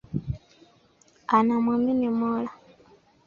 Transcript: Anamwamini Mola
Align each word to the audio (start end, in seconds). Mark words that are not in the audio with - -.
Anamwamini 1.37 2.09
Mola 2.19 2.51